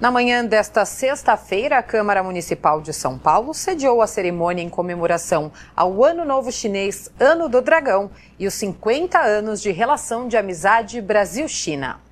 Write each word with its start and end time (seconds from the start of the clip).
Na 0.00 0.12
manhã 0.12 0.44
desta 0.44 0.84
sexta-feira, 0.84 1.76
a 1.76 1.82
Câmara 1.82 2.22
Municipal 2.22 2.80
de 2.80 2.92
São 2.92 3.18
Paulo 3.18 3.52
sediou 3.52 4.00
a 4.00 4.06
cerimônia 4.06 4.62
em 4.62 4.68
comemoração 4.68 5.50
ao 5.74 6.04
Ano 6.04 6.24
Novo 6.24 6.52
Chinês, 6.52 7.10
Ano 7.18 7.48
do 7.48 7.60
Dragão, 7.60 8.08
e 8.38 8.46
os 8.46 8.54
50 8.54 9.18
anos 9.18 9.60
de 9.60 9.72
relação 9.72 10.28
de 10.28 10.36
amizade 10.36 11.00
Brasil-China. 11.00 12.07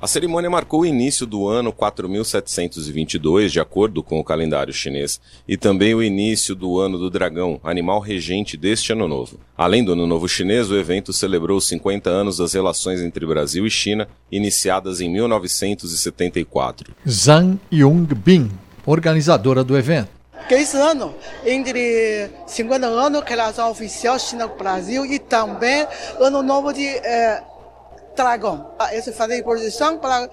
A 0.00 0.06
cerimônia 0.06 0.50
marcou 0.50 0.80
o 0.80 0.86
início 0.86 1.26
do 1.26 1.48
ano 1.48 1.72
4722, 1.72 3.50
de 3.50 3.58
acordo 3.58 4.02
com 4.02 4.20
o 4.20 4.24
calendário 4.24 4.70
chinês, 4.70 5.18
e 5.48 5.56
também 5.56 5.94
o 5.94 6.02
início 6.02 6.54
do 6.54 6.78
Ano 6.78 6.98
do 6.98 7.08
Dragão, 7.08 7.58
animal 7.64 7.98
regente 7.98 8.58
deste 8.58 8.92
ano 8.92 9.08
novo. 9.08 9.40
Além 9.56 9.82
do 9.82 9.92
Ano 9.92 10.06
Novo 10.06 10.28
Chinês, 10.28 10.70
o 10.70 10.76
evento 10.76 11.14
celebrou 11.14 11.56
os 11.56 11.66
50 11.68 12.10
anos 12.10 12.36
das 12.36 12.52
relações 12.52 13.00
entre 13.00 13.24
Brasil 13.24 13.66
e 13.66 13.70
China, 13.70 14.06
iniciadas 14.30 15.00
em 15.00 15.08
1974. 15.08 16.94
Zhang 17.08 17.58
Yongbin, 17.72 18.50
organizadora 18.84 19.64
do 19.64 19.78
evento. 19.78 20.10
Que 20.46 20.56
esse 20.56 20.76
ano, 20.76 21.14
entre 21.44 22.28
50 22.46 22.86
anos, 22.86 23.22
relação 23.26 23.70
oficial 23.70 24.18
China-Brasil 24.18 25.06
e 25.06 25.18
também 25.18 25.86
Ano 26.20 26.42
Novo 26.42 26.70
de. 26.74 26.84
Eh, 26.86 27.42
dragão. 28.16 28.70
Essa 28.90 29.12
fazer 29.12 29.36
exposição 29.36 29.98
para 29.98 30.28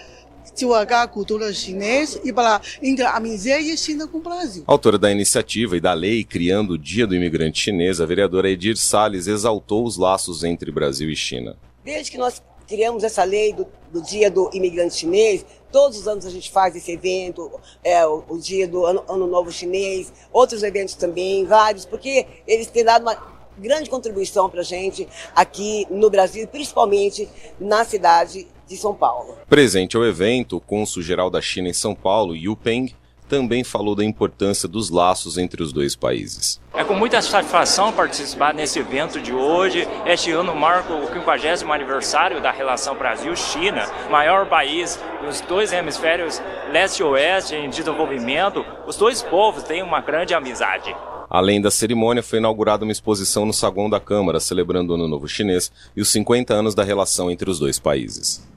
divulgar 0.56 1.04
a 1.04 1.08
cultura 1.08 1.54
chinesa 1.54 2.20
e 2.24 2.34
para 2.34 2.62
entre 2.82 3.06
a 3.06 3.78
China 3.78 4.08
com 4.08 4.18
o 4.18 4.22
Brasil. 4.22 4.64
Autora 4.68 4.98
da 4.98 5.12
iniciativa 5.12 5.78
e 5.78 5.82
da 5.82 5.94
lei 5.94 6.24
criando 6.24 6.72
o 6.72 6.78
Dia 6.78 7.08
do 7.08 7.16
Imigrante 7.16 7.60
Chinês, 7.60 8.02
a 8.02 8.06
vereadora 8.06 8.50
Edir 8.50 8.78
Salles 8.78 9.28
exaltou 9.28 9.86
os 9.86 9.98
laços 9.98 10.44
entre 10.44 10.72
Brasil 10.72 11.10
e 11.10 11.16
China. 11.16 11.56
Desde 11.84 12.12
que 12.12 12.18
nós 12.18 12.42
criamos 12.68 13.04
essa 13.04 13.24
lei 13.24 13.54
do, 13.54 13.68
do 13.92 14.02
Dia 14.02 14.30
do 14.30 14.50
Imigrante 14.54 14.96
Chinês, 14.96 15.46
todos 15.72 15.98
os 15.98 16.08
anos 16.08 16.26
a 16.26 16.30
gente 16.30 16.52
faz 16.52 16.76
esse 16.76 16.92
evento, 16.92 17.52
é, 17.84 18.06
o, 18.06 18.24
o 18.30 18.38
Dia 18.38 18.68
do 18.68 18.86
ano, 18.86 19.04
ano 19.08 19.28
Novo 19.28 19.52
Chinês, 19.52 20.14
outros 20.32 20.64
eventos 20.64 20.96
também, 20.96 21.46
vários, 21.46 21.86
porque 21.86 22.26
eles 22.48 22.68
têm 22.68 22.84
dado 22.84 23.02
uma 23.02 23.33
grande 23.58 23.90
contribuição 23.90 24.50
para 24.50 24.62
a 24.62 24.64
gente 24.64 25.08
aqui 25.36 25.86
no 25.90 26.10
Brasil, 26.10 26.48
principalmente 26.48 27.28
na 27.60 27.84
cidade 27.84 28.48
de 28.68 28.78
São 28.78 28.94
Paulo. 28.94 29.38
Presente 29.48 29.96
ao 29.96 30.06
evento, 30.06 30.58
o 30.58 30.62
cônsul-geral 30.62 31.30
da 31.30 31.42
China 31.42 31.70
em 31.70 31.74
São 31.74 31.94
Paulo, 31.94 32.36
Yu 32.36 32.56
Peng, 32.56 32.94
também 33.34 33.64
falou 33.64 33.96
da 33.96 34.04
importância 34.04 34.68
dos 34.70 34.90
laços 34.90 35.38
entre 35.38 35.64
os 35.64 35.74
dois 35.74 35.96
países. 35.96 36.62
É 36.74 36.84
com 36.84 36.94
muita 36.94 37.22
satisfação 37.22 37.92
participar 37.92 38.54
nesse 38.54 38.80
evento 38.80 39.20
de 39.20 39.34
hoje. 39.34 39.88
Este 40.06 40.32
ano 40.32 40.56
marca 40.56 40.94
o 40.94 41.08
50 41.08 41.74
aniversário 41.74 42.42
da 42.42 42.52
relação 42.52 42.96
Brasil-China, 42.96 43.88
maior 44.10 44.48
país 44.48 45.00
dos 45.26 45.42
dois 45.42 45.72
hemisférios 45.74 46.42
leste 46.72 47.00
e 47.00 47.04
oeste 47.04 47.56
em 47.56 47.70
desenvolvimento. 47.70 48.64
Os 48.86 48.98
dois 48.98 49.24
povos 49.24 49.64
têm 49.64 49.82
uma 49.82 50.02
grande 50.02 50.34
amizade. 50.34 50.96
Além 51.34 51.60
da 51.60 51.72
cerimônia, 51.72 52.22
foi 52.22 52.38
inaugurada 52.38 52.86
uma 52.86 52.92
exposição 52.92 53.44
no 53.44 53.52
saguão 53.52 53.90
da 53.90 54.00
Câmara, 54.00 54.40
celebrando 54.40 54.92
o 54.92 54.96
Ano 54.96 55.08
Novo 55.08 55.28
Chinês 55.28 55.72
e 55.98 56.02
os 56.02 56.12
50 56.12 56.54
anos 56.54 56.76
da 56.76 56.84
relação 56.84 57.32
entre 57.32 57.50
os 57.50 57.58
dois 57.58 57.80
países. 57.80 58.53